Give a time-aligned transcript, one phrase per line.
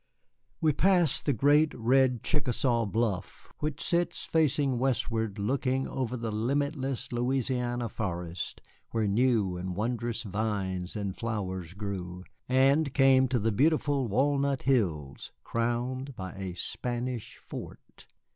[0.61, 7.11] We passed the great, red Chickasaw Bluff, which sits facing westward looking over the limitless
[7.11, 8.59] Louisiana forests,
[8.89, 15.33] where new and wondrous vines and flowers grew, and came to the beautiful Walnut Hills
[15.43, 18.07] crowned by a Spanish fort.